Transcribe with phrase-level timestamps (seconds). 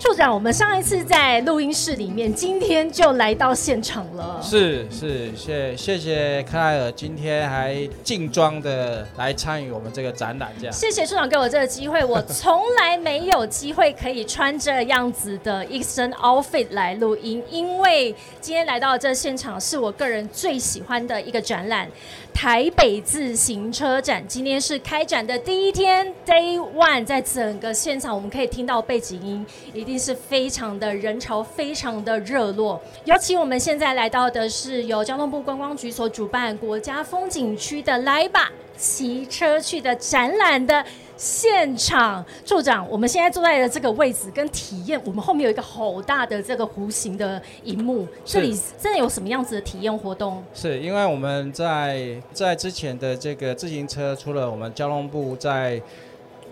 [0.00, 4.40] 处长，我们上一次在录音室里面，今天就来到现场了。
[4.42, 10.72] 是是，谢谢谢克莱尔，今天还劲装的来参与我们这个展览，这样。
[10.72, 21.86] 谢谢处长给我这个机会，我从来没有机会可以穿这样子的一身 outfit 来录音，因为今天来到这现场是我个人最喜欢的一个展览——
[22.32, 24.26] 台北自行车展。
[24.26, 32.80] 今天是开展的第一天，Day One，在整个现场我们可以听到背景音，一定是非常的人潮，非常的热络。
[33.04, 40.84] 尤其我们现在来到的是由交通部观光局所主办国家风景区的“来吧，骑车去”的展览的
[41.20, 42.24] 现场。
[42.46, 50.42] 处长，我们现在坐在的这个位置跟体验，我们后面有一个好大的这个弧形的荧幕，这里真的有什么样子的体验活动？
[50.54, 55.80] 是因为我们在在之前的这个自行车，除了我们交通部在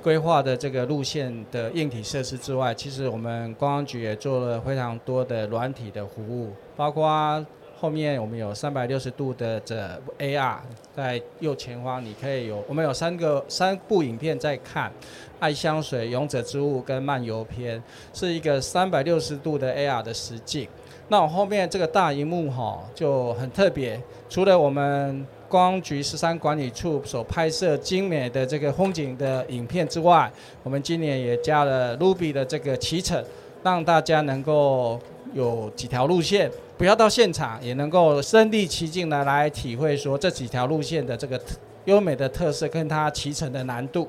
[0.02, 7.44] 规划的这个路线的硬体设施之外，其实我们观光局也做了非常多的软体的服务，包括
[7.80, 10.56] 后面我们有三百六十度的这 AR，
[10.96, 14.90] 在右前方你可以有，我们有三个三部影片在看，
[15.38, 17.78] 《爱香水》《勇者之物》跟《漫游篇》，
[18.12, 20.66] 是一个三百六十度的 AR 的实景。
[21.06, 30.28] 那我后面这个大荧幕哈就很特别，除了我们光局十三管理处所拍摄精美的这个风景的影片之外，
[30.64, 33.24] 我们今年也加了 Ruby 的这个骑乘，
[33.62, 35.00] 让大家能够
[35.34, 41.40] 有几条路线，不要到现场也能够身临其境的来体会说这几条路线的这个
[41.84, 44.08] 优美的特色跟它骑乘的难度。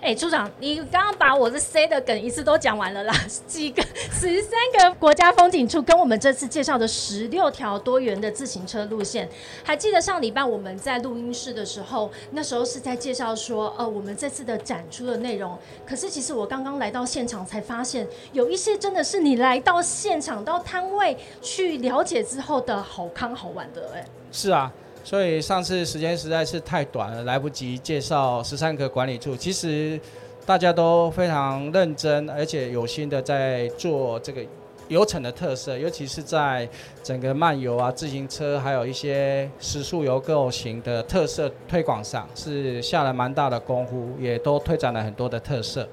[0.00, 3.14] 哎，处长，你刚刚把我这 C 的梗一次都讲完了啦，
[3.46, 9.28] 几个十三个国家风景处跟我们这次介绍的十六条多元的自行车路线，
[9.64, 15.58] 还记得上礼拜我们在录音室的时候，那时候是在介绍说，呃，我们这次的展出的内容。
[15.86, 24.04] 可是其实我刚刚来到现场才发现，有一些真的是你来到现场到摊位去了解之后的好康好玩的，哎。
[24.32, 24.72] 是啊。
[25.02, 29.34] 所以上次时间实在是太短了，来不及介绍十三个管理处。
[29.36, 29.98] 其实
[30.46, 34.40] 大家都非常认真，而且有心的在做这个
[34.88, 36.68] 游程的特色，尤其是在
[37.02, 45.88] 整个漫游啊、自行车，还有一些时速游购型的特色推广上，是下了蛮大的功夫，也都推展了很多的特色。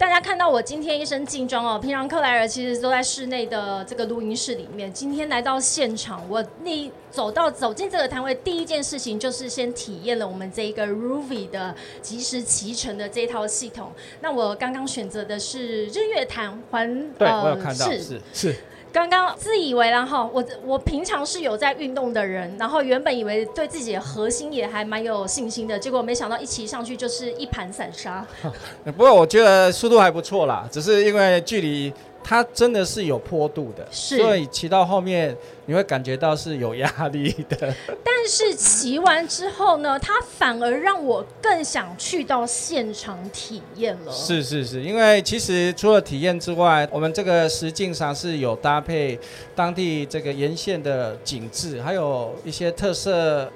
[0.00, 13.92] 大家看到我今天一身劲装哦，平常克莱尔其实都在室内的这个录音室里面，今天来到现场，我那走到走进这个摊位，第一件事情就是先体验了我们这一个 Ruby 的即时骑乘的这套系统。
[14.22, 18.56] 那我刚刚选择的是日月潭环，对我有看到，是是。
[18.92, 28.26] 刚刚自以为，然后我我平常是有在运动的人，然后原本以为对自己的核心也还蛮有信心的，结果没想到一骑上去就是一盘散沙。
[28.84, 31.92] 不过我觉得速度还不错啦，只是因为距离。
[32.22, 35.36] 它真的是有坡度的，所以骑到后面
[35.66, 37.74] 你会感觉到是有压力的。
[38.04, 44.12] 但是骑完之后呢，它反而让我更想去到现场体验了。
[44.12, 49.18] 是是是，因为其实除了体验之外，我们这个实境上是有搭配
[49.56, 53.50] 当地这个沿线的景致，还有一些特色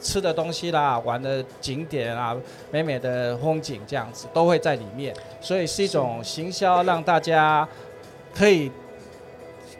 [0.00, 2.36] 吃的东西啦、玩的景点啊、
[2.70, 7.68] 美美的风景这样子都会在里面，所以是一种行销，让大家。
[8.34, 8.72] 可以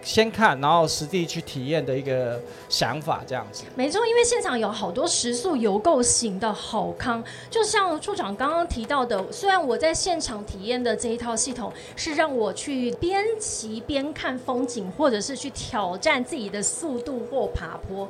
[0.02, 3.64] 先看，然后实地去体验的一个想法，这样子。
[3.76, 18.08] 没错，因为现场有好多食宿游购型的好康，就像处长刚刚提到的，虽然我在现场体验的这一套系统是让我去边骑边看风景，或者是去挑战自己的速度或爬坡，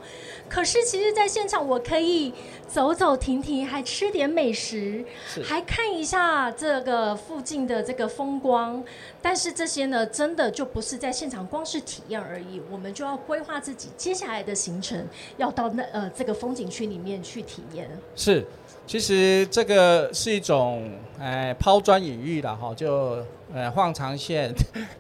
[0.49, 2.33] 可是其实在现场我可以
[2.67, 5.05] 走走停停，还吃点美食，
[5.45, 8.83] 还看一下这个附近的这个风光。
[9.23, 17.89] 但是这些呢，真的就不是在现场光是体验而已，我们就要规划自己接下来的行程，要到那呃这个风景区里面去体验。
[18.17, 18.45] 是，
[18.87, 20.91] 其实这个是一种
[21.21, 23.25] 哎抛砖引玉的哈，就
[23.55, 24.53] 呃放长线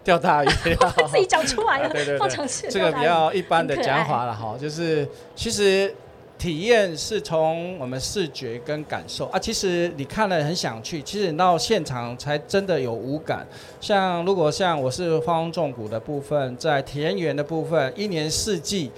[0.04, 0.48] 钓大鱼。
[1.10, 2.70] 自己讲出来了， 对对放长线。
[2.70, 5.92] 这个比较一般的讲法了哈，就是其实。
[6.38, 13.46] 体验是从我们视觉跟感受啊，其实你看了很想去，其实你到现场才真的有五感。
[13.80, 18.90] 像如果像我是方重谷的部分，在田园的部分，一年四季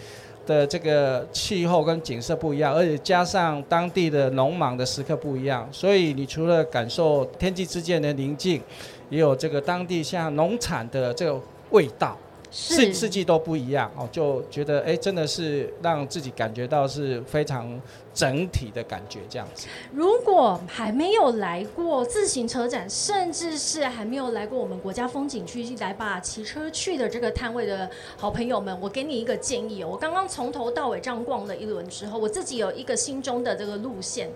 [0.47, 8.63] 的这个气候跟景色不一样，而且加上当地的农忙的时刻不一样，所以你除了感受天地之间的宁静，
[9.11, 11.39] 也有这个当地像农产的这个
[11.71, 12.17] 味道。
[12.57, 17.81] 四季都不一样哦，就觉得哎，真的是让自己感觉到是非常
[18.15, 19.67] 整体的感觉这样子。
[19.93, 29.89] 如果还没有来过自行车展，甚至是还没有来过我们国家风景区来把骑车去的这个摊位的好朋友们，我给你一个建议哦。
[29.91, 34.31] 我刚刚从头到尾这样逛了一轮之后，我自己有一个心中的这个路线。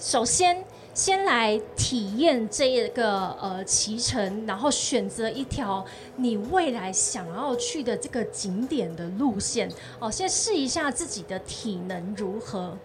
[0.00, 5.84] 首先，先来体验这个呃骑乘，然后选择一条
[6.16, 12.76] 你未来想要去的这个景点的路线哦，先试一下自己的体能如何。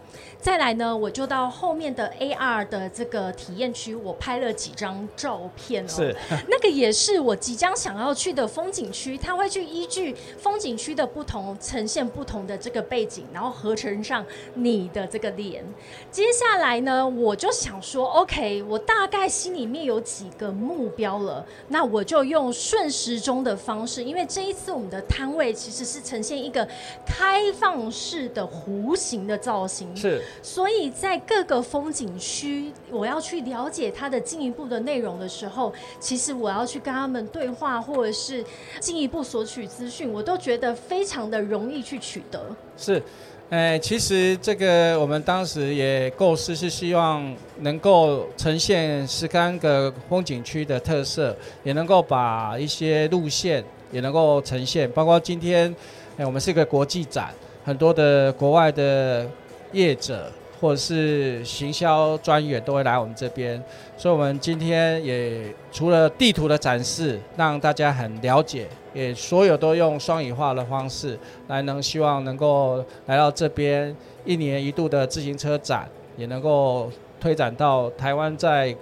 [0.45, 5.88] 再来呢，我就到后面的 AR 的这个体验区，我拍了几张照片哦。
[5.88, 6.15] 是，
[6.47, 15.65] 那个也是我即将想要去的风景区，它会去依据风景区的不同呈现不同的这个背景，然后合成上你的这个脸。
[16.12, 26.68] 接下来呢，我就想说，OK，我大概心里面有几个目标了，那我就用顺时钟的方式，因为这一次我们的摊位其实是呈现一个
[27.03, 29.95] 开放式的弧形的造型。
[29.95, 38.43] 是，所以在各个风景区，我要去了解它的进一步的内容的时候，其实我要去跟他们对话，或者是
[38.79, 42.39] 进一步索取资讯，我都觉得非常的容易去取得。
[42.77, 43.01] 是，
[43.49, 55.73] 呃，其实这个我们当时也构思是希望能够呈现十三个风景区的特色，也能够把一些路线也能够呈现，包括今天，
[56.17, 57.33] 哎，我们是一个国际展，
[57.63, 59.27] 很多的国外的
[59.71, 60.31] 业者
[60.62, 63.62] 或者是行销专员都会来我们这边，
[63.97, 76.89] 所以我们今天也除了地图的展示，让大家很了解，也所有都用双语化的方式来，能希望能够来到这边一年一度的自行车展，也能够
[77.19, 78.73] 推展到台湾在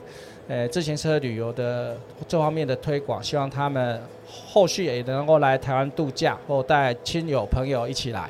[0.48, 1.98] 呃自行车旅游的
[2.28, 8.30] 这方面的推广，希望他们后续也能够来台湾度假，或带亲友朋友一起来。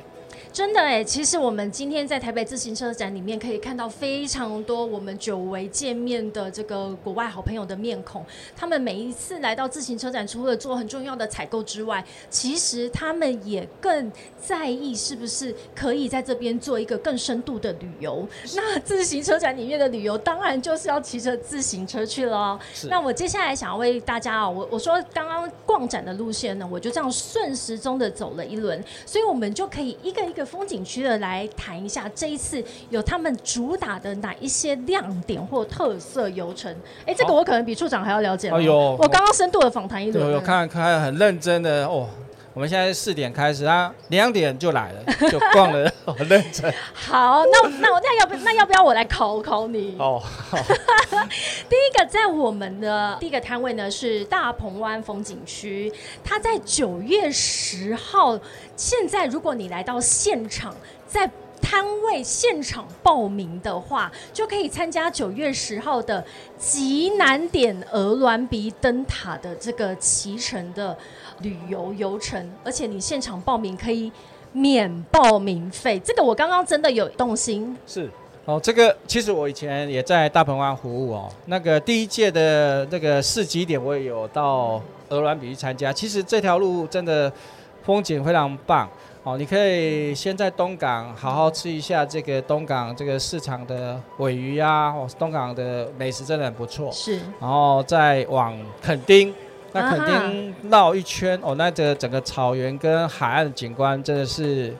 [0.53, 8.23] 真的哎，其实我们今天在台北自行车展里面可以看到非常多我们久违见面的这个国外好朋友的面孔。
[8.55, 18.23] 他们每一次来到自行车展，除了做很重要的采购之外，其实他们也更在意是不是可以在这边做一个更深度的旅游。
[18.55, 22.59] 那自行车展里面的旅游，当然就是要骑着自行车去了哦。
[22.83, 30.42] 那我接下来想要为大家啊，我我说刚刚逛展的路线呢，我就这样顺时钟的走了一轮，所以我们就可以一个一个。
[30.45, 36.73] 风景区的来谈一下，这一次有他们主打的哪一些亮点或特色游程？
[37.05, 38.49] 哎，这个我可能比处长还要了解。
[38.49, 40.25] 哎呦，我刚刚深度的访谈一轮。
[40.25, 42.09] 有有看看很认真的哦。
[42.53, 46.71] 我们现在四点开始，他两点就来了，就逛了， 很认真。
[46.93, 49.95] 好，那那我那要不那要不要我来考考你？
[49.97, 50.21] 哦，
[51.67, 55.91] 第一个在我们的第一个摊位呢是大鹏湾风景区，
[56.23, 58.39] 它在九月十号。
[58.75, 60.75] 现在如果你来到现场，
[61.07, 61.29] 在
[61.73, 66.23] 摊位现场报名的话，就可以参加九月十号的
[66.55, 70.95] 极南点鹅銮鼻灯塔的这个骑乘的。
[71.39, 74.09] 旅游游程，而且你现场报名可以
[74.53, 77.75] 免报名费，这个我刚刚真的有动心。
[77.87, 78.09] 是
[78.45, 85.91] 哦，这个其实我以前也在大鹏湾服务哦，那个第一届的那个市集点我也有到鹅銮比去参加。
[85.91, 87.33] 其实这条路真的
[87.81, 88.87] 风景非常棒
[89.23, 96.91] 哦，你可以先在东港好好吃一下这个东港这个市场的尾鱼啊，哦，东港的美食真的很不错。
[96.91, 99.33] 是，然后再往垦丁。
[99.71, 104.75] 那垦丁绕一圈哦，那这整个草原跟海岸景观真的是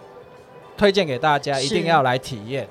[0.78, 2.68] 推荐给大家，一定要来体验。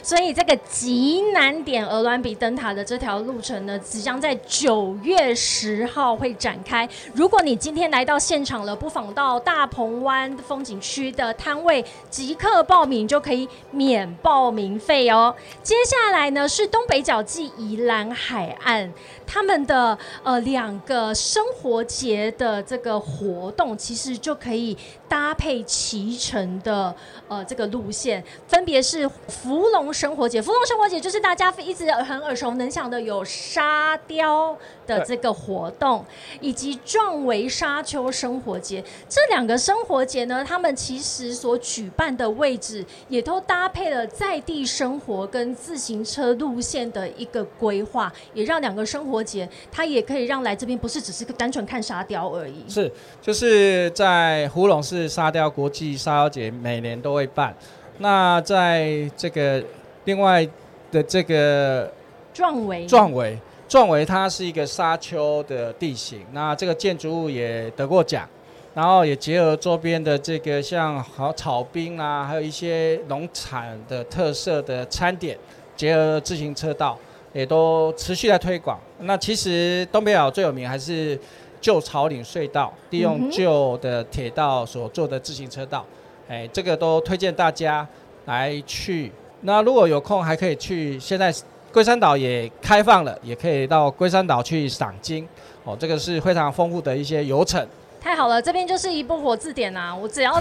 [0.00, 6.88] 所以这个极南点鹅銮比灯塔的这条路程呢，即将在九月十号会展开。
[7.14, 15.34] 如果你今天来到现场了，不妨到大鹏湾风景区的摊位即刻报名，就可以免报名费哦。
[15.62, 18.92] 接下来呢是东北角暨宜兰海岸，
[19.32, 24.76] 他们的呃两个生活节的这个活动，其实就可以
[25.08, 26.94] 搭配骑乘的
[27.28, 29.90] 呃这个路线，分别是芙蓉。
[29.92, 36.04] 生活节，芙蓉生活节就是大家一直很耳熟能详的有沙雕的这个活动，
[36.40, 52.64] 以及壮维沙丘生活节这两个生活节呢，他们其实所举办的位置也都搭配了在地生活跟自行车路线的一个规划，也让两个生活节它也可以让来这边不是只是单纯看沙雕而已。
[52.68, 57.54] 是，就是在胡龙市沙雕国际沙雕节每年都会办。
[57.98, 59.62] 那在这个
[60.04, 60.46] 另外
[60.90, 61.92] 的这个
[62.34, 63.38] 壮维，壮维，
[63.68, 66.24] 壮维，它是一个沙丘的地形。
[66.32, 68.28] 那这个建筑物也得过奖，
[68.74, 75.38] 然后也结合周边的这个像好草冰啊，还有一些农产的特色的餐点，
[75.76, 76.98] 结合自行车道，
[77.32, 78.78] 也都持续在推广。
[79.00, 81.18] 那其实东北角最有名还是
[81.60, 85.84] 旧草岭隧道，利用旧的铁道所做的自行车道，
[86.28, 87.86] 哎，这个都推荐大家
[88.26, 89.12] 来去。
[89.42, 91.34] 那如果有空还可以去，现在
[91.72, 95.26] 龟山岛也开放了，也可以到龟山岛去赏金。
[95.64, 97.64] 哦，这个是非常丰富的一些游程。
[98.00, 99.94] 太好了，这边就是一部活字典啊！
[99.94, 100.40] 我只要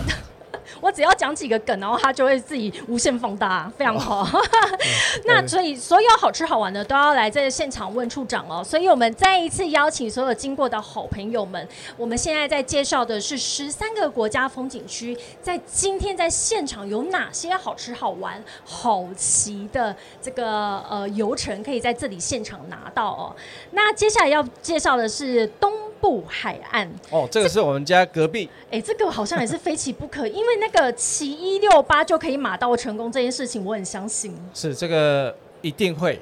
[0.81, 4.27] 我只要讲几个梗，然后他就会自己无限放大，非常好。
[5.25, 8.63] 那所以所有好吃好玩的都要来在现场问处长哦。
[8.63, 11.67] 所以我们再一次邀请所有经过的好朋友们，
[11.98, 23.36] 我们现在在介绍的是十三个国家风景区，在今天在现场有哪些好吃好玩好奇的这个呃游程，可以在这里现场拿到哦。
[23.72, 25.90] 那接下来要介绍的是东。
[26.01, 28.50] 部海岸哦，这个是我们家隔壁。
[28.72, 34.36] 哎，这个好像也是非骑不可，因为那个骑一六八就可以马到成功这件事情，我很相信。
[34.53, 36.20] 是这个一定会，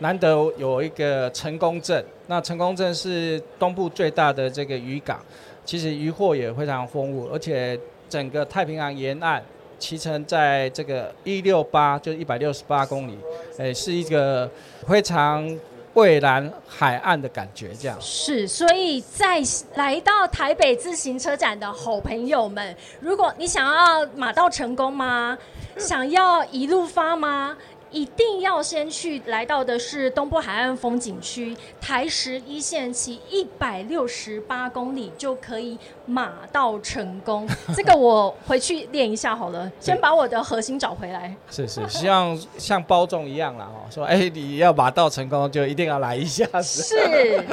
[0.00, 2.04] 难得有一个成功镇。
[2.26, 5.20] 那成功镇是东部最大的这个渔港，
[5.64, 9.42] 其实渔获也非常丰富，而且整个太平洋沿岸
[9.78, 13.16] 骑乘在这个一六八，就一百六十八公里，
[13.58, 14.50] 哎，是一个
[14.86, 15.48] 非常。
[15.94, 18.46] 蔚蓝海岸的感觉，这样是。
[18.46, 19.42] 所以在
[19.74, 25.36] 来到台北自行车展的好朋友们，如果你想要马到成功吗？
[25.76, 27.56] 想要一路发吗？
[27.90, 37.48] 一定要先去来到的是东部海岸风景区，台十一线骑一百六十八公里就可以马到成功。
[37.74, 41.34] 这个我回去练一下好了，先把我的核心找回来。
[41.50, 46.46] 是是，希望像包总一样啦哦，说哎你要马到成功就一定要来一下。
[46.62, 47.44] 是。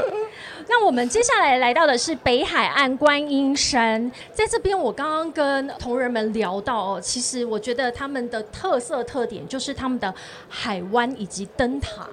[0.70, 10.14] 那我们接下来来到的是北海岸观音山，在这边我刚刚跟同仁们聊到哦，其实我觉得他们的特色特点就是他们的
[10.50, 12.06] 海湾以及灯塔。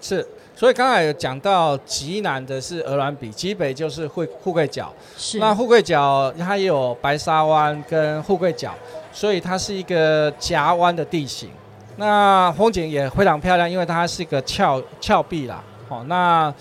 [0.00, 0.26] 是，
[0.56, 4.90] 所以刚才有讲到极南的是鹅銮鼻，极北就是富富贵角。
[5.18, 5.38] 是。
[5.38, 8.74] 那富贵角它也有白沙湾跟富贵角，
[9.12, 11.50] 所以它是一个夹湾的地形。
[11.96, 15.62] 那风景也非常漂亮，因为它是一个峭峭壁啦。
[15.90, 16.52] 哦，那。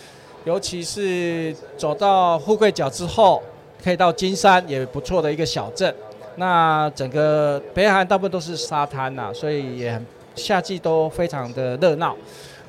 [0.45, 3.41] 尤其是走到富贵角之后，
[3.83, 5.93] 可以到金山，也不错的一个小镇。
[6.35, 10.01] 那整个北海岸大部分都是沙滩呐，所以也
[10.35, 12.15] 夏季都非常的热闹。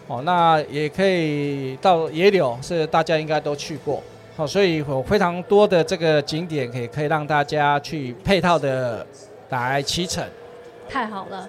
[0.06, 4.02] 哦，那也可以到野柳，是大家应该都去过。
[4.36, 9.06] 好，所以有非常多的这个景点，可以可以让大家去配套的
[9.48, 10.22] 来骑乘。
[10.88, 11.48] 太好了。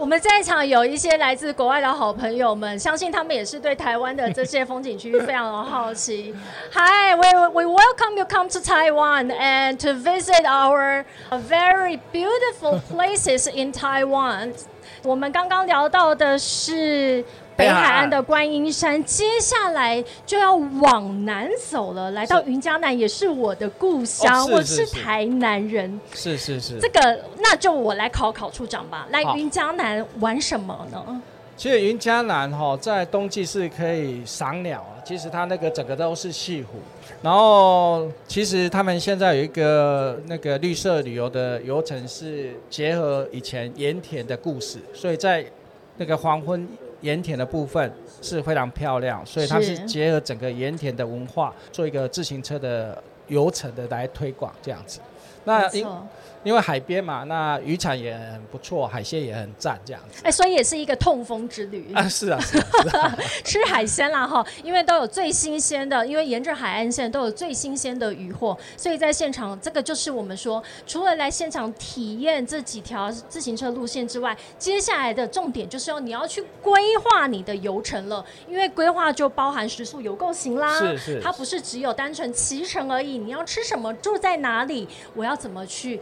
[0.00, 6.34] 我们在场有一些来自国外的好朋友们，相信他们也是对台湾的这些风景区非常的好奇。
[6.72, 11.04] Hi, we we welcome you come to Taiwan and to visit our
[11.46, 14.54] very beautiful places in Taiwan.
[15.02, 17.24] 我们刚刚聊到的是。
[17.56, 22.10] 北海岸的观音山，接下来就要往南走了。
[22.12, 26.00] 来到云嘉南也是我的故乡，我是台南人。
[26.14, 26.78] 是是是。
[26.80, 29.06] 这个那就我来考考处长吧。
[29.10, 31.20] 来云嘉南玩什么呢？
[31.54, 34.96] 其实云嘉南哈，在冬季是可以赏鸟啊。
[35.04, 36.78] 其实它那个整个都是西湖，
[37.22, 45.44] 然后其实他们现在有一个那个绿色旅游的游程，是结合以前盐田的故事，所以在
[45.96, 46.68] 那个黄昏。
[47.02, 55.00] 盐田的部分是非常漂亮，所以它是结合整个盐田的文化，做一个自行车的游程的来推广这样子。
[55.44, 55.86] 那因
[56.54, 60.22] 为海边嘛，那渔产也很不错，海鲜也很赞，这样子。
[60.24, 62.08] 哎，所以也是一个痛风之旅啊！
[62.08, 62.40] 是啊，
[63.44, 86.00] 吃海鲜啦哈，因为都有最新鲜的，因为沿着海岸线都有最新鲜的渔获，所以在现场这个就是我们说，除了来现场体验这几条自行车路线之外，接下来的重点就是要你要去规划你的游程了，因为规划就包含食宿、游购行啦，是是，它不是只有单纯骑乘而已，你要吃什么，住在哪里，我要怎么去。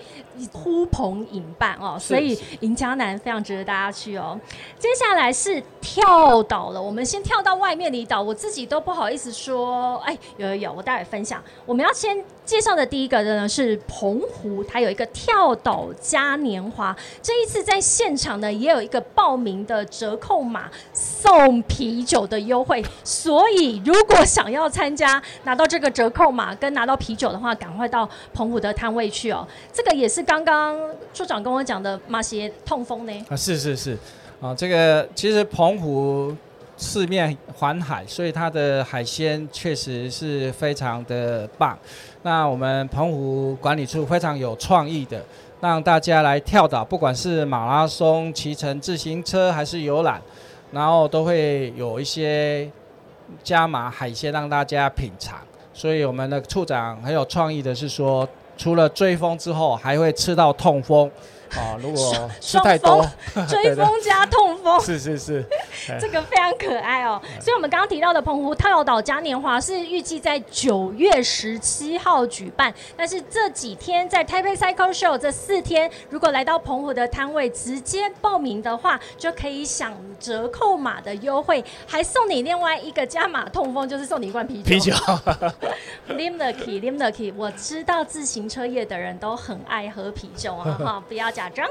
[0.52, 4.38] 呼朋引伴哦，所以云嘉南非常值得大家去哦。
[4.78, 11.42] 接下来是跳岛了，我们先跳到外面离岛，我自己都不好意思说，哎，有有有，我待会分享。
[11.64, 29.46] 我们要先介绍的第一个呢是澎湖，它有一个跳岛嘉年华，这一次在现场呢也有一个报名的折扣码，送啤酒的优惠，所以如果想要参加，拿到这个折扣码跟拿到啤酒的话，赶快到澎湖的摊位去哦。
[29.70, 30.74] 这个也是刚刚
[31.12, 33.12] 处长跟我讲的马鞋痛风呢。
[33.28, 33.94] 啊，是是是，
[34.40, 36.34] 啊，这个其实澎湖
[36.78, 41.76] 四面环海，所以它的海鲜确实是非常的棒。
[42.22, 45.22] 那我们澎湖管理处非常有创意的，
[45.60, 50.22] 让大家来跳岛，不管是马拉松、骑乘自行车还是游览，
[50.70, 52.70] 然后都会有一些
[53.42, 55.36] 加码海鲜让大家品尝。
[55.74, 61.10] 所以我们的处长很有创意的是说，除了追风之后，还会吃到痛风。
[61.56, 63.02] 哦，如果吃太多，
[63.48, 65.42] 追风加痛风，是是是，
[66.00, 67.20] 这个非常可爱哦。
[67.40, 84.68] 所以，我们刚刚提到的澎湖跳岛嘉年华是预计在九月十七号举办，但是这几天在 Taipei Cycle Show 这四天，如果来到澎湖的摊位直接报名的话，就可以享折扣码的优惠，还送你另外一个加码痛风，就是送你一罐啤酒。
[84.68, 84.92] 啤酒
[86.08, 91.28] ，Limaki，Limaki，我知道自行车业的人都很爱喝啤酒啊，哈，不要。
[91.28, 91.68] 假装，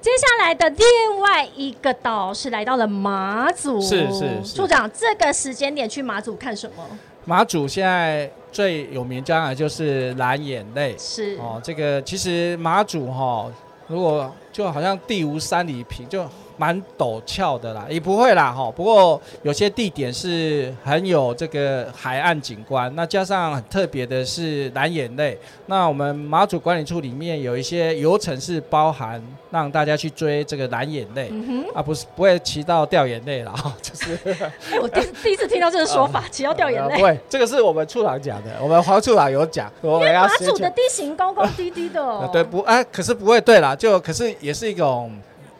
[0.00, 3.80] 接下来的另外一个岛是来到了马祖。
[3.80, 6.84] 是是是，处长，这个时间点去马祖看什么？
[7.24, 10.94] 马祖现在最有名，当然就是蓝眼泪。
[10.98, 13.50] 是哦，这个其实马祖哈，
[13.86, 16.28] 如果就好像地无三里平就。
[16.56, 18.70] 蛮陡峭的啦，也不会啦哈。
[18.70, 25.38] 不过有些地点是很有这个海岸景观，那加上很特别的是蓝眼泪。
[25.66, 31.30] 那我们马祖管理处里面有一些游程是包含让大家去追这个蓝眼泪，
[31.74, 34.18] 啊不是不会骑到掉眼泪了哈， 就是。
[34.80, 36.96] 我第第一次听到这个说法， 骑到掉眼泪。
[36.96, 39.70] 不会，这个是我们处长讲的，我们黄处长有讲。
[39.82, 42.28] 因为马祖的地形高高低低的。
[42.32, 42.60] 对不？
[42.60, 45.10] 哎，可是不会对啦，就可是也是一种。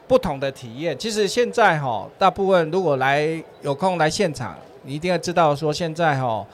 [0.06, 6.46] 不同的体验，其实现在哈，大部分如果来有空来现场，你一定要知道说现在哈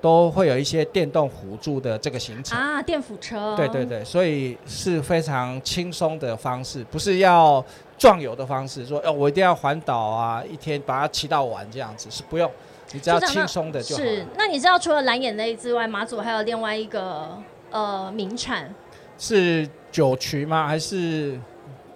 [0.00, 7.64] 都会有一些电动辅助的这个行程啊，电辅车，对对对，所以是非常轻松的方式，不是要
[7.96, 12.50] 壮游的方式，说哦我一定要环岛啊，一天把它骑到完这样子是不用，
[12.92, 14.02] 你只要轻松的就好。
[14.02, 17.38] 是，那你知道除了蓝眼泪之外，马祖还有另外一个
[17.70, 18.74] 呃名产
[19.16, 20.66] 是酒曲吗？
[20.66, 21.40] 还是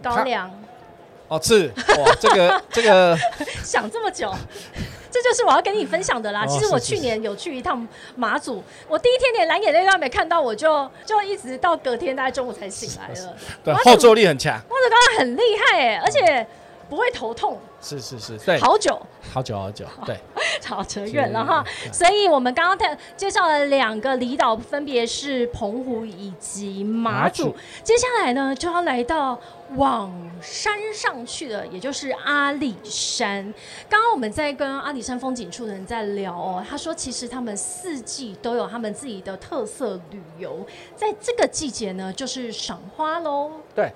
[0.00, 0.50] 高粱？
[1.28, 3.16] 哦，是哇，这个 这个
[3.64, 4.32] 想这么久，
[5.10, 6.46] 这就是我要跟你分享的啦。
[6.46, 13.36] 其实我去年有去一趟马祖，我第一天连蓝眼泪都没看到，我就就一直到隔天大概中午才醒来了。
[13.64, 14.54] 对，后坐力很强。
[14.54, 16.46] 马祖刚刚很厉害哎，而且
[16.88, 17.58] 不会头痛。
[17.80, 19.00] 是是是，对，好久，
[19.32, 20.18] 好久好久， 对，
[20.64, 21.64] 好扯远了哈。
[21.92, 27.54] 所以我们刚刚介介绍了两个离岛，分别是澎湖以及马祖。
[27.84, 29.38] 接下来呢，就要来到
[29.76, 33.44] 往山上去的，也就是阿里山。
[33.88, 43.52] 刚刚我们在跟阿里山风景处的人在聊哦，他说其实他们四季都有他们自己的特色旅游，在这个季节呢，就是赏花喽。
[43.74, 43.92] 对。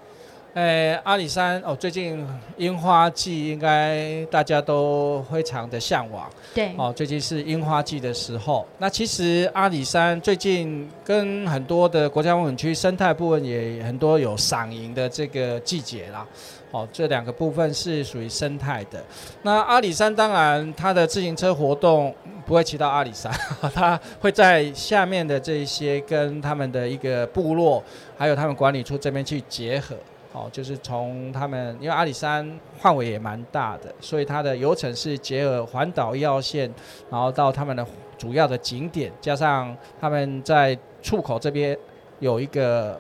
[0.55, 6.29] 诶，阿里山哦，最近樱花季应该大家都非常的向往。
[6.53, 8.67] 对，哦，最近是樱花季的时候。
[8.79, 16.27] 那其实阿里山最近跟很多的国家风景区生态部分也很多有赏樱的这个季节啦。
[16.73, 19.01] 哦，这两个部分是属于生态的。
[19.43, 22.13] 那阿里山当然它的自行车活动
[22.45, 23.33] 不会骑到阿里山，
[23.73, 27.81] 它会在下面的这些跟他们的一个部落，
[28.19, 29.95] 还有他们管理处这边去结合。
[30.33, 36.73] 哦，就是从他们，因为阿里山范围也蛮大的，所以它的游程是结合环岛一号线，
[37.11, 37.85] 然后到他们的
[38.17, 41.77] 主要的景点，加上他们在出口这边
[42.21, 42.97] 有一个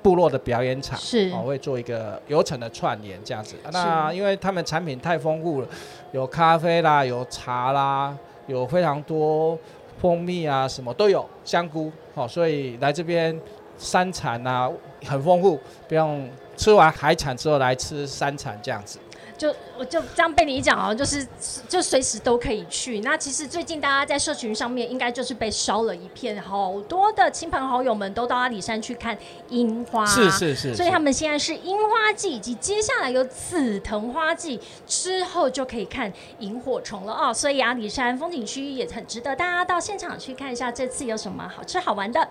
[0.00, 3.56] 部落的表演场，是，哦，会做一个游程的串联这样子。
[3.72, 5.68] 那因为他们产品太丰富了，
[6.12, 9.58] 有咖啡啦，有茶啦，有非常多
[9.98, 13.36] 蜂蜜啊，什么都有，香菇，哦，所以来这边
[13.76, 14.70] 山产啊
[15.04, 16.30] 很丰富，不用。
[16.60, 18.98] 吃完海产之后来吃山产这样子。
[19.40, 21.26] 就我就这样被你一讲哦，就是
[21.66, 23.00] 就随时都可以去。
[23.00, 29.16] 那其实最近大家在社群上面应该就是被烧了一片，好多的亲朋好友们都到阿里山去看
[29.48, 30.04] 樱花。
[30.04, 30.74] 是是是。
[30.74, 37.32] 所以他们现在是樱花季，以及接下来有紫藤花季之后就可以看萤火虫了哦。
[37.32, 42.28] 所以阿里山风景区也很值得大家到现场去看一下，这次有什么好吃好玩的。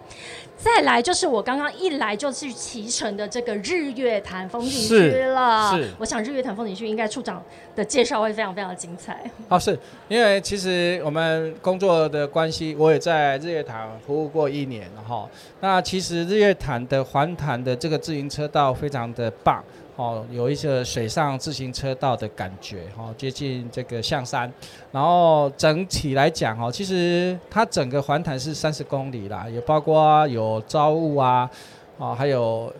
[0.55, 5.75] 再来就是我刚刚一来就去骑乘的这个日月潭风景区了。
[5.75, 5.89] 是。
[5.97, 7.41] 我想日月潭风景区应应该处长
[7.75, 9.23] 的介绍会非常非常精彩。
[9.47, 9.77] 哦，是
[10.09, 15.27] 因为其实我们工作的关系，我也在日月潭服务过一年哈。
[15.61, 19.63] 那其实日月潭的环潭的这个自行车道非常的棒
[19.95, 24.51] 哦，有一些水上自行车道的感觉哈，接近这个象山。
[24.91, 31.49] 然后整体来讲哈，其实它整个环潭是三十公里啦，也包括有朝雾啊，
[31.97, 32.71] 啊还有。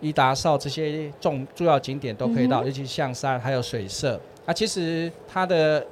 [0.00, 4.20] 伊达少这些重重要景点都可以到，尤其象山还有水社。
[4.46, 5.84] 啊，其实它的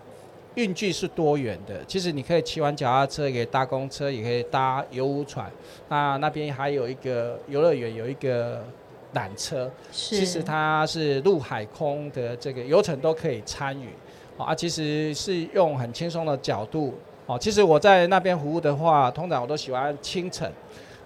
[0.55, 1.85] 运距是多元的。
[1.87, 5.51] 其实你可以骑完脚踏车，也可以搭公车，也可以搭游湖船。
[5.89, 8.65] 那那边还有一个游乐园，有一个
[9.15, 9.71] 缆车。
[9.93, 13.89] 是，其实它是陆海空的这个游程都可以参与。
[14.39, 16.95] 啊，其实是用很轻松的角度。
[17.27, 20.51] 哦，其实我在那边服务的话，通常我都喜欢清晨，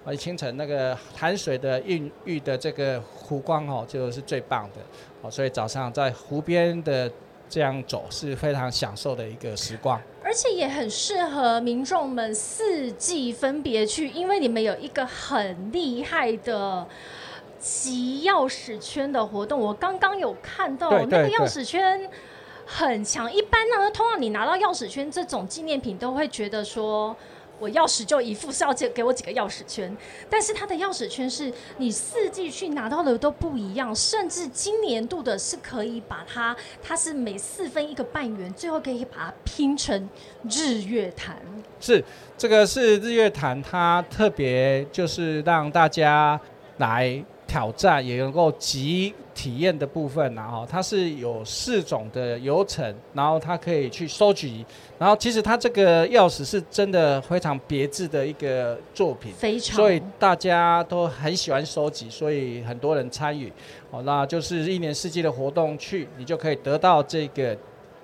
[0.03, 4.81] 而清晨那个潭水的孕育的这个湖光哦，就是最棒的。
[5.21, 7.11] 哦，所以早上在湖边的
[7.49, 10.01] 这样走是非常享受的一个时光。
[10.23, 16.87] 而且也很适合民众们四季分别去，因为你们有一个很厉害的
[17.59, 19.59] 集钥匙圈的活动。
[19.59, 22.09] 我刚刚有看到那个钥匙圈。
[22.63, 27.13] 很强，一般呢，通常你拿到钥匙圈这种纪念品，都会觉得说，
[27.61, 29.95] 我钥匙就一副是要借给我几个钥匙圈。
[30.29, 40.09] 但是它的钥匙圈是你四季去拿到的都不一样，甚至今年度的是可以把它，它是每四分一个半圆，最后可以把它拼成
[40.49, 41.37] 日月潭。
[41.79, 42.03] 是
[42.37, 46.41] 这个是日月潭，它特别就是让大家
[46.77, 47.23] 来。
[47.51, 54.65] 挑战也能够集体验的部分，然后它是有四种的流程，然后它可以去收集，
[54.97, 63.51] 然后其实它这个钥匙是真的非常别致的一个作品，非常，所以大家都很喜欢收集，所以很多人参与，
[63.89, 67.53] 哦，那就是一年四季的活动去，你就可以得到这个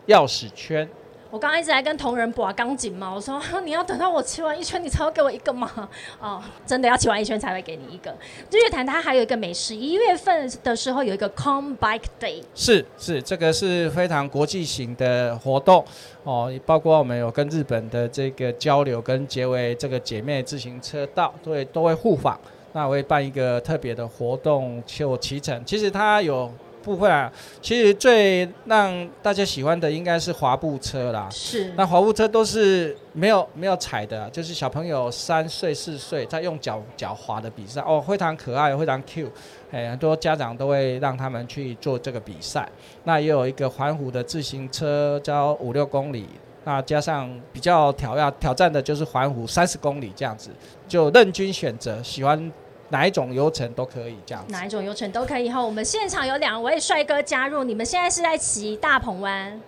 [0.08, 0.86] 钥匙圈。
[1.30, 5.90] 我刚刚一直在跟同仁拔钢筋嘛，我说你要等到我骑完一圈，你才会给我一个吗？
[6.22, 8.10] 哦，真的要骑完一圈才会给你一个。
[8.50, 15.84] 日月潭它还有一个美食，一月份的时候有一个 Com Bike Day，是是，这个是非常国际型的活动
[16.24, 22.40] 哦，包括我们有跟日本的这个交流跟结为这个姐妹自行车道，都会都会互访，
[22.72, 26.50] 那我会办一个特别的活动就骑乘，其实它有。
[26.88, 27.30] 部分啊，
[27.62, 31.28] 其实最让大家喜欢的应该是滑步车啦。
[31.30, 31.74] 是。
[31.76, 39.30] 那滑步车都是没有没有踩的，就是小朋友三岁四岁在用脚脚滑的比赛哦，非常可爱，非常 Q。
[39.72, 42.70] 哎，很多家长都会让他们去做这个比赛。
[43.04, 46.30] 那也有一个环湖的自行车，叫五六公里。
[46.64, 50.52] 那加上比较挑要挑战的就是环湖三十公里这样子，
[50.88, 52.50] 就任君选择，喜欢。
[52.90, 54.46] 哪一种流程都可以这样。
[54.50, 55.50] 哪一种流程都可以。
[55.50, 59.60] 后，我们现场有两位帅哥加入，你们现在是在骑大鹏湾？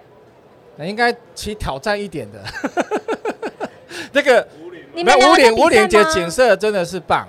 [0.78, 2.42] 那应该骑挑战一点的。
[4.14, 4.48] 那个，
[4.94, 7.28] 你们五点五点的景色真的是棒。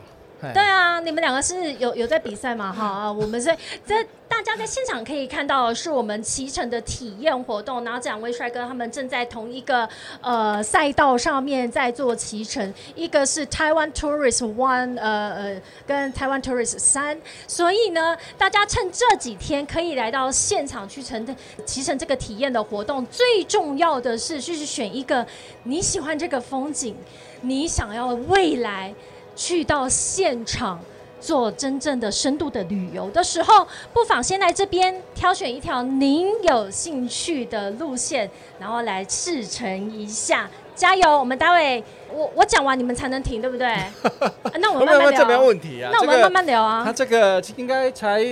[1.01, 2.73] 你们两个是有有在比赛嘛？
[2.77, 4.07] 哈，我们是在。
[4.31, 7.83] 大家在现场可以看到，是我们骑乘的体验活动。
[7.85, 9.87] 然后这两位帅哥他们正在同一个
[10.21, 17.21] 呃赛道上面在做骑乘，一个是 Taiwan Tourist One，呃呃，跟 Taiwan Tourist 三。
[17.49, 21.35] 所以呢，大家趁这几天可以来到现场去乘的
[21.67, 23.05] 骑乘这个体验的活动。
[23.07, 25.27] 最重要的是，就是选一个
[25.65, 26.97] 你喜欢这个风景，
[27.41, 28.95] 你想要未来
[29.41, 30.79] 去到现场。
[31.23, 40.49] 做真正的深度的旅游的时候，不妨先来这边挑选一条您有兴趣的路线，然后来试乘一下。
[40.75, 41.19] 加油！
[41.19, 43.69] 我们待会我我讲完你们才能停，对不对？
[44.61, 45.21] 那我们慢慢聊。
[45.21, 45.91] 这没问题啊。
[45.93, 46.83] 那我们慢慢聊啊。
[46.83, 48.25] 他这个应该才。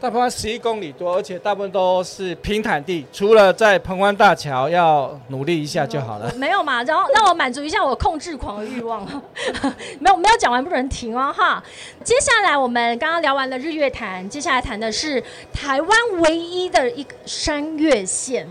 [0.00, 6.32] 大鹏湾十一公里多，而且大部分都是平坦地，除了在鹏湾大桥要努力一下就好了。
[6.36, 9.04] 没有嘛，然后让我满足一下我控制狂的欲望。
[9.98, 11.60] 没有没有讲完不能停哦哈。
[12.04, 15.20] 接下来我们刚刚聊完了日月潭，接下来谈的是
[15.52, 18.48] 台湾唯一的一个山岳线，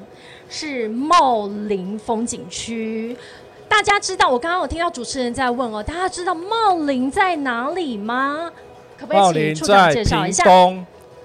[0.50, 3.16] 是茂林风景区。
[3.70, 8.52] 大家知道我刚刚有听到主持人在问哦，大家知道茂林在哪里吗？
[9.00, 10.44] 可不可以请处长介绍一下？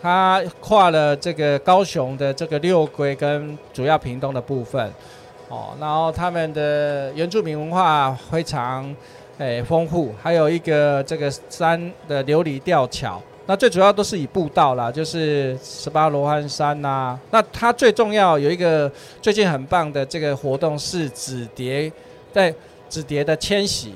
[0.03, 4.93] 它跨了这个高雄的这个六龟跟主要屏东的部分，
[5.49, 8.93] 哦，然后他们的原住民文化非常
[9.39, 17.17] 诶丰富，还有一个这个山的琉璃吊桥，那最主要都是以步道啦，就是十八罗汉山呐。
[17.31, 21.91] 那它最重要有一个最近很棒的这个活动是紫蝶
[22.33, 22.53] 在
[22.89, 23.95] 紫蝶的迁徙，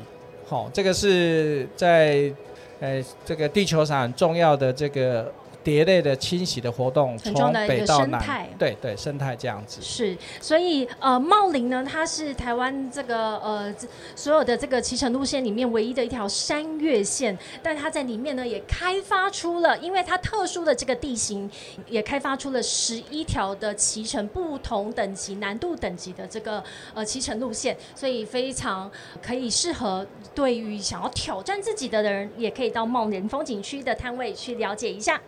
[0.48, 2.32] 好，这个是在
[2.78, 5.32] 诶这个地球上很重要的这个。
[5.66, 9.82] 蝶类的清洗的活动，从北到南，对对，生态这样子。
[9.82, 13.74] 是，所以呃，茂林呢，它是台湾这个呃
[14.14, 21.50] 所有的这个骑乘路线里面唯一的一条山岳线，但它在里面呢也开发出了，因为它特殊的这个地形，
[21.88, 26.62] 也开发出了十一条的骑乘不同等级、难度等级的这个
[26.94, 28.88] 呃骑乘路线，所以非常
[29.20, 35.20] 可以适合对于想要挑战自己的人，也可以到茂林风景区的摊位去了解一下。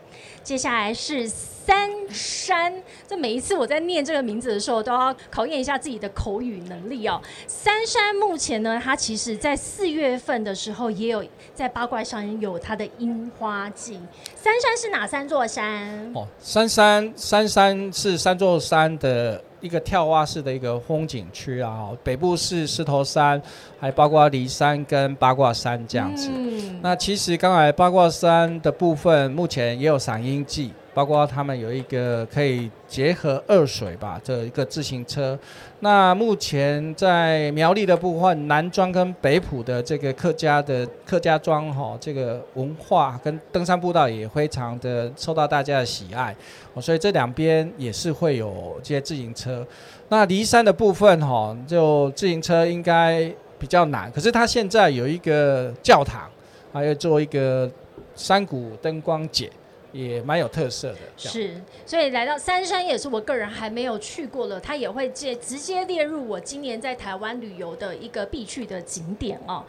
[0.43, 2.73] 接下来是三山，
[3.07, 7.21] 这每一次我在念这个名字的时候，都要考验一下自己的口语能力哦。
[7.47, 11.23] 三山目前呢，它其实在四月份的时候也有
[11.55, 14.01] 在八卦山有它的樱花季。
[14.35, 16.11] 三山是哪三座山？
[16.15, 23.41] 哦，三山三山是三座山的一个跳蛙式的一个风景区啊，北部是狮头山，
[23.81, 26.31] 还包括骊山跟八卦山这样子。
[26.33, 35.39] 嗯，那其实刚才八卦山的部分，目前也有赏樱季，包括他们有一个可以结合二水吧这一个自行车。
[35.79, 46.35] 那目前在苗栗的部分，南庄跟北埔的这个客家的客家庄哈，这个文化跟登山步道也非常的受到大家的喜爱，
[46.81, 49.65] 所以这两边也是会有这些自行车。
[50.09, 56.29] 那骊山的部分哈，就自行车应该比较难，可是它现在有一个教堂。
[56.71, 57.69] 还有做一个
[58.15, 59.51] 山谷灯光节，
[59.93, 60.99] 也蛮有特色的。
[61.17, 69.65] 是，所以来到三山也是我个人还没有去过了，它也会借直接列入我今年在台湾旅游的一个必去的景点哦。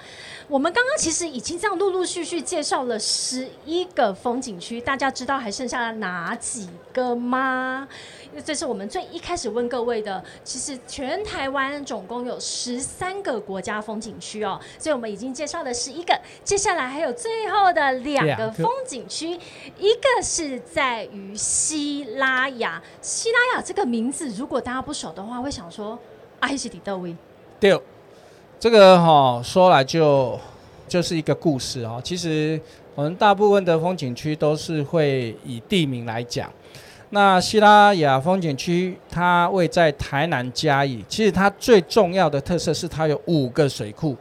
[0.48, 7.88] 我们刚刚其实已经这样陆陆续续介绍了十一个风景区，大家知道还剩下哪几个吗？
[8.32, 10.24] 因为这是我们最一开始问各位的。
[10.44, 19.30] 其实全台湾总共有十三个国家风景区哦，所以我们已经介绍了十一个，接下来还有最后的两个风景区，
[19.78, 22.82] 一个是在于希拉雅。
[23.02, 25.98] 希拉雅这个名字，如果大家不熟的话，会想说
[26.40, 27.16] 啊，是底德威。
[27.60, 27.80] 对，
[28.60, 30.40] 这个哈、说来就
[30.88, 32.02] 就是一个故事哦。
[32.04, 32.60] 其实
[32.96, 36.52] 我们大部分的风景区都是会以地名来讲。
[37.12, 44.16] 那希拉雅风景区它位在台南嘉义，其实它最重要的特色是它有五个水库。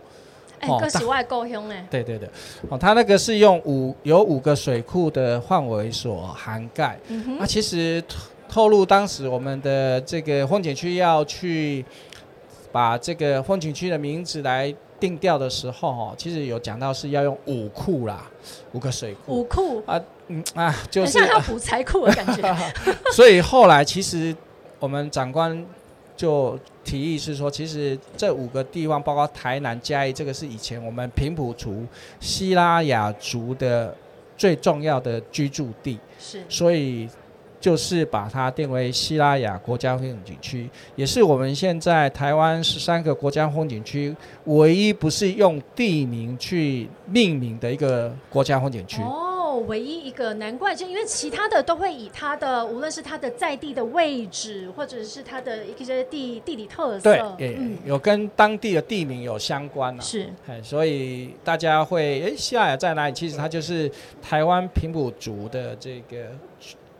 [0.60, 1.86] 哎、哦这是外够凶哎。
[1.90, 2.28] 对对对，
[2.68, 6.98] 哦，它那个是用五有五个水库的范围所涵盖。
[7.08, 8.18] 那、嗯哼，其实透
[8.48, 11.84] 透露当时我们的这个风景区要去
[12.72, 18.28] 把这个风景区的名字来定调的时候，哦，其实有讲到是要用五库啦，
[18.72, 19.40] 五个水库。
[19.40, 22.56] 五库啊，嗯啊，就是很像要补财库的感觉。
[23.12, 24.34] 所以后来其实
[24.80, 25.64] 我们长官
[26.16, 31.84] 就提议是说，其实这五个地方，包括台南、嘉义，这个是以前我们平埔族
[32.18, 33.94] 希拉雅族的
[34.38, 37.06] 最重要的居住地，是，所以
[37.60, 49.02] 就是把它定为希拉雅国家风景区，也是我们现在台湾十三个国家风景区唯一不是用地名去命名的一个国家风景区。
[49.02, 49.27] 哦，
[49.60, 60.00] 唯一一个，难怪就因为其他的都会以它的，无论是它的在地的位置，或者是它的一些地地理特色，对，嗯，有跟当地的地名有相关啊。
[60.00, 63.14] 是哎，所以大家会哎，西雅雅在哪里？
[63.14, 63.90] 其实它就是
[64.22, 66.26] 台湾平埔族的这个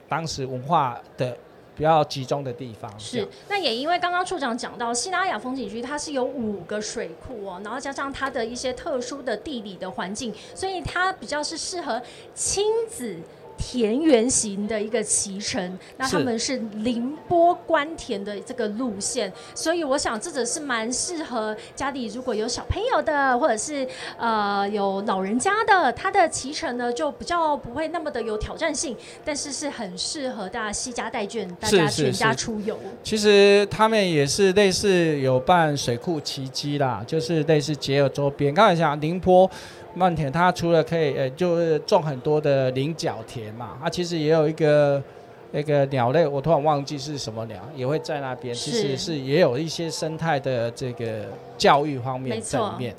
[0.08, 1.36] 当时文化的
[1.78, 2.92] 比较集中的地方。
[2.98, 12.02] 是，那也因为刚刚处长讲到西拉雅风景区，它是有五个水库哦，然后加上它的一些特殊的地理的环境，所以它比较是适合
[12.34, 13.16] 亲子。
[13.58, 32.78] 田园型的一个骑乘，那他们是宁波关田的这个路线，所以我想这只是蛮适合家里如果有小朋友的，或者是呃有老人家的，他的骑乘呢就比较不会那么的有挑战性，但是是很适合大家惜家带眷，大家全家出游。
[33.02, 38.54] 其实他们也是类似有办水库奇迹啦，就是类似结合周边。
[38.54, 39.50] 刚才讲宁波
[39.98, 45.02] 曼田，它除了可以呃就是种很多的菱角田嘛，它其实也有一个
[45.50, 48.54] 那个鸟类，我突然忘记是什么鸟，也会在那边。
[48.54, 51.24] 其实是是也有一些生态的这个
[51.56, 52.94] 教育方面没错在里面。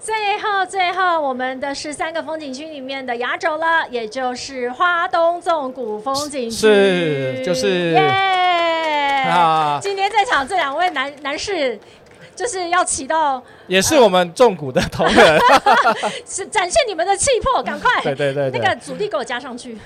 [0.00, 8.00] 最后，最后，我们的十三个风景区里面的压轴了，也就是花东纵谷风景区，是就是耶！
[9.28, 11.78] 啊，今天在场这两位男男士。
[12.38, 15.40] 就是要起到，也是我们重谷的同仁。
[16.24, 18.60] 是展现你们的气魄，赶快， 对对对对。
[18.60, 19.76] 那个阻力给我加上去，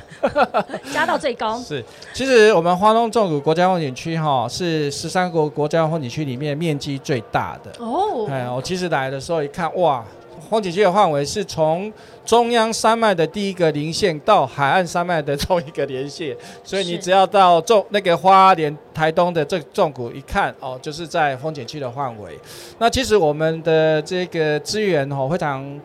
[0.92, 1.58] 加到最高。
[1.60, 7.72] 是，其实我们花东重谷国家风景区哈是十三国国家风景区里面面积最大的。
[7.82, 10.04] 哦，哎，我其实来的时候一看，哇，
[10.50, 11.92] 风景区的范围是从
[12.24, 22.38] 中央山脉的第一个零线到海岸山脉的中一个连线， 所以你只要到纵那个花莲、台东的这纵谷一看，哦，就是在风景区的范围。
[22.78, 25.80] 那其实我们的这个资源哦非常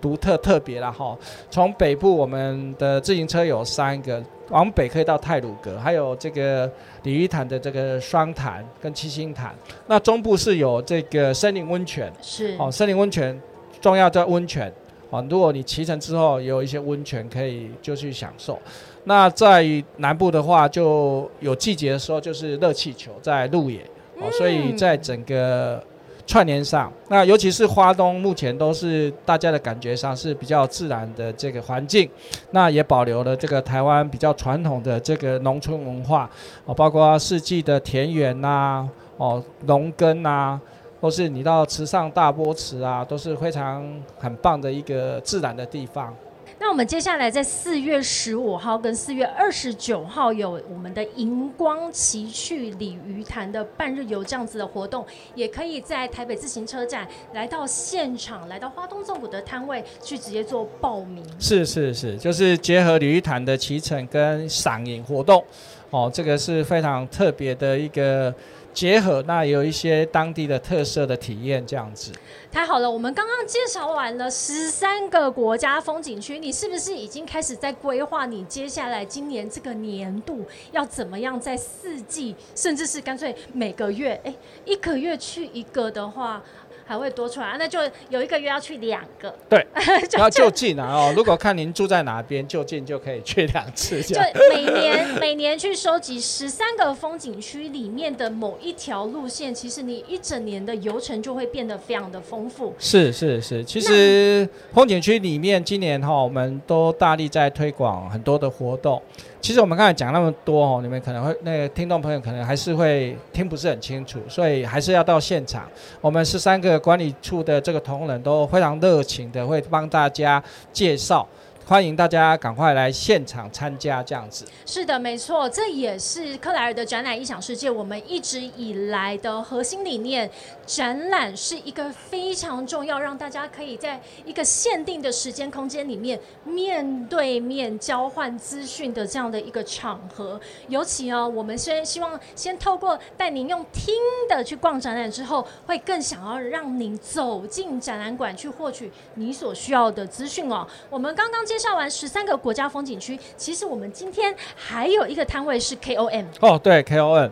[0.00, 1.16] 独特特别了哈。
[1.50, 6.70] 从北部我们的自行车有三个，往北可以到泰鲁阁，还有这个
[7.02, 9.54] 鲤鱼潭的这个双潭跟七星潭。
[9.86, 13.38] 那中部是有这个森林温泉，是，哦，森林温泉
[13.80, 14.72] 重要的温泉，
[15.10, 18.58] 啊，如果你骑乘之后有一些温泉可以就去享受。
[19.04, 19.64] 那在
[19.96, 23.80] 南部的话，就有季节的时候就是热气球在路野，
[24.18, 25.82] 哦，所以在整个
[26.26, 32.08] 串联上，那尤其是花东，目前都是大家的感觉上是比较自然的这个环境，
[32.50, 36.28] 那也保留了这个台湾比较传统的这个农村文化，
[36.66, 40.60] 哦，包括四季的田园呐，哦，农耕呐。
[41.00, 43.84] 或是你到池上大波池啊，都是非常
[44.18, 46.14] 很棒的一个自然的地方。
[46.62, 55.02] 那我们接下来在四月十五号跟四月二十九号有我们的荧光奇趣鲤鱼潭的半日游这样子的活动，
[55.34, 61.24] 也可以在台北自行车站来到现场，来到花东纵谷的摊位去直接做报名。
[61.38, 65.42] 是是是，就是结合鲤鱼潭的骑乘跟赏影活动，
[65.88, 68.34] 哦，这个是非常特别的一个。
[68.72, 72.12] 结合那有一些当地的特色的体验，这样子。
[72.50, 86.42] 太好了，我们刚刚介绍完了十三个国家风景区，你是不是已经开始在规划你接下来今年这个年度要怎么样在四季，甚至是干脆每个月，哎，一个月去一个的话？
[86.90, 89.32] 还会多出来，那就有一个月要去两个。
[89.48, 89.64] 对，
[90.18, 91.14] 要就近啊哦。
[91.16, 94.02] 如果看您住在哪边，就近就可以去两次。
[94.02, 94.20] 就
[94.52, 102.74] 每年 每年去收集十三个风景区里面的某一条路线，其实你一整年的游程就会变得非常的丰富。
[102.76, 109.00] 是是是，其实风景区里面今年哈，我们都大力在推广很多的活动。
[109.40, 115.68] 其实我们刚才讲那么多哦，你们可能会那个听众朋友可能还是会听不是很清楚，所以还是要到现场。
[116.00, 121.26] 我们十三个管理处的这个同仁都非常热情的，会帮大家介绍。
[121.66, 124.44] 欢迎大家赶快来现场参加，这样子。
[124.66, 127.70] 是的，没错，这也是克莱尔的展览异想世界。
[127.70, 130.28] 我们一直以来的核心理念，
[130.70, 140.40] 展览是一个非常重要，让大家可以在一个限定的时间空间里面面对面交换资讯的这样的一个场合。
[140.68, 143.92] 尤其哦，我们先希望先透过带您用听
[144.28, 150.64] 的去逛展览之后，会更想要让您走进展览馆去获取你所需要的资讯哦。
[150.88, 157.28] 我们刚刚介绍完十三个国家风景区，其实我们今天还有一个摊位是 KOM 哦，对 KOM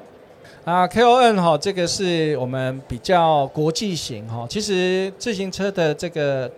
[0.69, 4.47] 啊，K O N 哈，这个是我们比较国际型哈。
[4.51, 6.51] 其实自行车的这个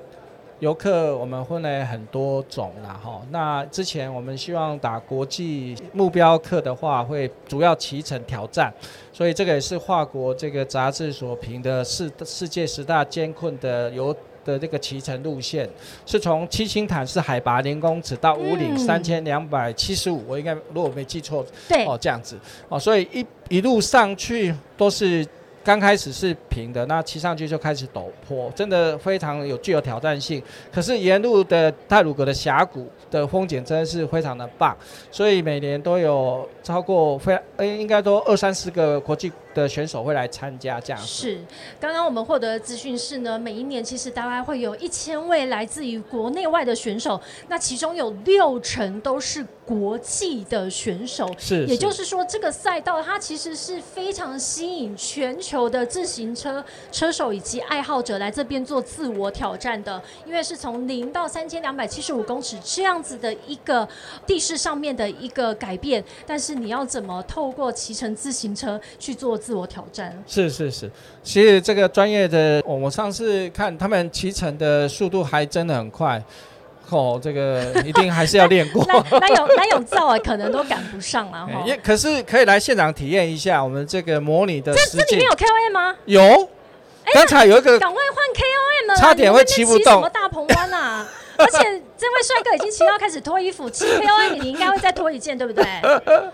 [0.59, 3.23] 游客，我们分了很多种啦哈。
[3.31, 8.75] 那之前我们希望打国际目标客的话，会主要骑乘挑战，
[9.13, 14.13] 所以这个也是华国这个杂志所评的世世界十大艰困的游。
[14.51, 15.69] 的这个骑乘路线
[16.05, 25.27] 是从七星潭是海拔零公尺到五岭三千两百七十五，我应该如果没记错，对哦这样子哦，所以一一路上去都是
[25.63, 30.43] 刚开始是平的，那骑上去就开始陡坡，真的非常有具有挑战性。
[30.73, 34.77] 可是沿路的泰鲁格的峡谷的风景真的是非常的棒，
[35.11, 39.31] 所以每年都有超过非呃应该都二三十个国际。
[39.53, 41.41] 的选手会来参加这样是，
[41.81, 63.89] 刚刚我们获得的资讯是呢，每一年其实大概会有一千位来自于国内外的选手，那其中有六成都是国际的选手，是，也就是说这个赛道它其实是非常吸引全球的自行车车手以及爱好者来这边做自我挑战的，因为是从零到三千两百七十五公尺这样子的一个
[64.25, 69.40] 地势上面的一个改变，但是你要怎么透过骑乘自行车去做？
[69.41, 70.91] 自我挑战是是是，
[71.23, 76.23] 其实这个专业的，我我上次看他们骑乘的速度还真的很快，
[76.91, 78.85] 哦，这个一定还是要练过。
[78.87, 81.63] 那有那有照啊，可能都赶不上了哈。
[81.67, 84.75] 也可是可以来现场体验一下我们这个模拟的。
[84.75, 85.97] 这这里面有 K O M 吗？
[86.05, 86.49] 有，
[87.15, 89.95] 刚才有一个赶快换 K O M 了，差点会骑不动。
[89.95, 91.09] 什么大鹏湾啊？
[91.41, 95.65] 而且这位帅哥已经骑到开始脱衣服，骑 K O M 你应该会再脱一件，对不对？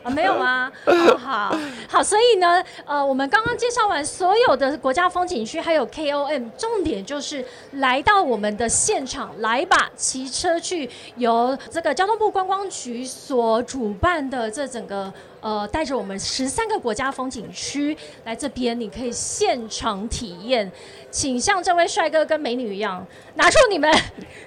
[0.03, 0.71] 啊， 没有吗？
[1.19, 1.57] 好
[1.89, 15.13] 好，所以呢，呃，我们刚刚介绍完所有的国家风景区，还有 K O M，重点就是来到我们的现场，来吧，骑车去由这个交通部观光局所主办的这整个。
[15.43, 20.69] 呃，带着我们十三个国家风景区来这边，你可以现场体验。
[21.09, 23.89] 请像这位帅哥跟美女一样，拿出你们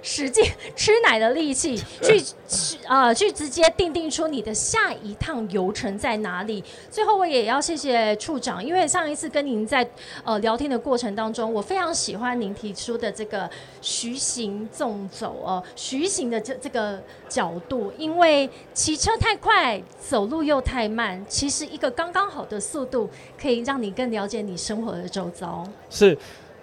[0.01, 0.43] 使劲
[0.75, 6.61] 吃奶的力气， 去去呃，去直接定定出你的下一趟游程在哪里。
[6.91, 9.89] 最后，我也要谢谢处长，因为上一次跟您在
[10.25, 13.49] 呃聊天的过程当中，我非常喜欢您提出的这个
[13.81, 20.89] 徐行纵走哦，徐行的这这个角度，因为骑车太快，走路又太。
[20.89, 23.07] 慢，其实一个刚刚好的速度
[23.39, 25.63] 可以让你更了解你生活的周遭。
[25.87, 26.17] 是，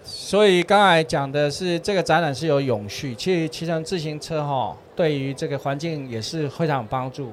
[0.09, 7.33] 所以刚才讲的是这个展览是有永续，其实骑上自行车哈，对于这个环境也是非常有帮助，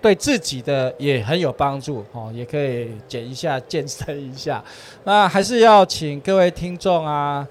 [0.00, 4.64] 对自己的也很有帮助哦，也可以减一下、健身一下。
[5.04, 7.46] 那还是要请各位听众啊。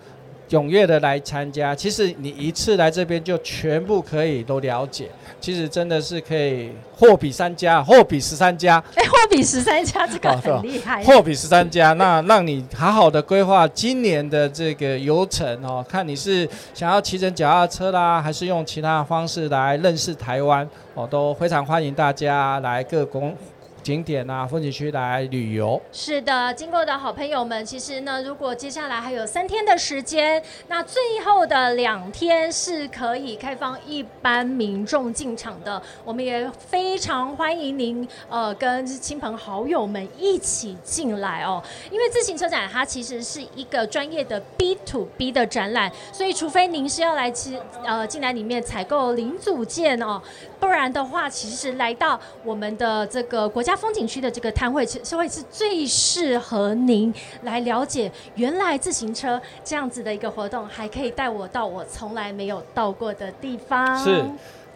[0.53, 5.09] 踊跃的来参加，其实你一次来这边就全部可以都了解，
[5.41, 8.81] 其实真的是可以货比三家，货比十三家。
[8.93, 11.03] 哎，货比十三家这个很厉害。
[11.03, 23.35] 货比十三家，那让你好好的规划今年的这个游程哦，看你是想要骑乘脚踏车啦，还是用其他的方式来认识台湾哦，都非常欢迎大家来各公。
[23.83, 25.79] 景点啊，风景区来旅游。
[25.91, 35.81] 是的，经过的好朋友们，其实呢，如果接下来还有三天的时间，那最后的两天是可以开放一般民众进场的。
[36.05, 41.61] 我们也非常欢迎您，呃，跟亲朋好友们一起进来哦。
[41.91, 50.21] 因为自行车展它其实是一个专业的 B to B 的展览，所以除非您是要来其呃进来里面采购零组件哦，
[50.57, 53.72] 不然的话，其实来到我们的这个国家。
[53.75, 57.13] 风景区的这个摊位，其实会是最适合您
[57.43, 63.97] 来了解原来自行车这样子的一个活动，还可以带我到我从来没有到过的地方。
[63.97, 64.23] 是，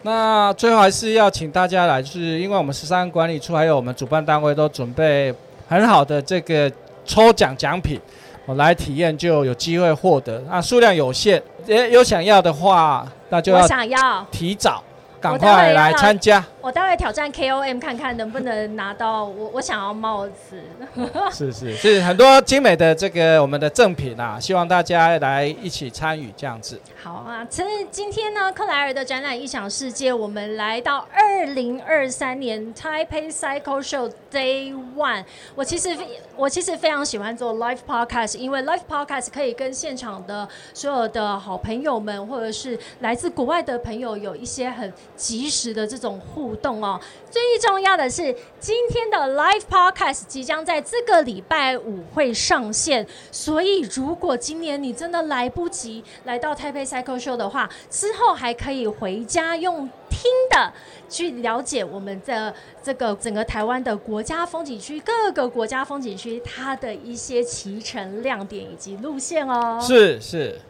[0.02, 5.34] 那最后还是要请大家来，就是因为我们十三管理处还有我们主办单位都准备
[5.68, 6.70] 很好的这个
[7.04, 8.00] 抽奖奖品，
[8.46, 10.42] 我来体验就有机会获得。
[10.48, 14.82] 那数量有限，也有想要的话，那就要想要提早。
[15.20, 16.44] 赶快来参加！
[16.60, 20.60] 我待会挑战 KOM 看看能不能拿到我我想要帽子。
[21.32, 26.80] 是是是，很多精美的这个我们的赠品啊，希望大家来一起参与这样子。
[27.00, 35.24] 好啊，其实今天呢，克莱尔的展览异想世界，我们来到二零二三年 Taipei Cycle Show Day One。
[35.54, 35.96] 我其实
[36.36, 44.92] 我其实非常喜欢做 Live Podcast，因为 Live Podcast 可以跟现场的所有的好朋友们，或者是来自国外的朋友，有一些很。
[45.14, 47.00] 及时的这种互动哦，
[47.30, 60.72] 最重要的是今天的 live podcast 即将在这个礼拜五会上线，所以如果今年你真的来不及来到台北 Cycle Show 的话，之后还可以回家用听的
[61.08, 69.78] 去了解我们的这个整个台湾的国家风景区各个国家风景区它的一些骑乘亮点以及路线哦。
[69.80, 70.60] 是是。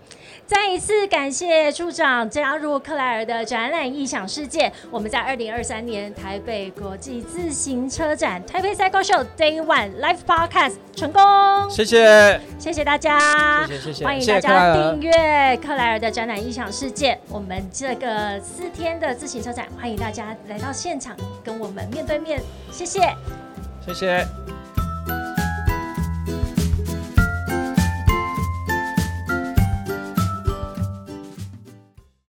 [0.49, 4.73] 再一次感谢处长加入克莱尔的展览异想世界。
[4.91, 11.23] 我们在二零二三年台北国际自行车展台北 Cycle Show Day One Live Podcast 成功。
[11.69, 15.13] 谢谢，谢谢大家，谢谢谢谢，欢迎大家订阅
[15.63, 17.19] 克莱尔的展览异想世界。
[17.29, 22.41] 我们这个四天的自行车展，欢迎大家来到现场跟我们面对面。
[22.71, 23.15] 谢谢，
[23.85, 24.27] 谢谢。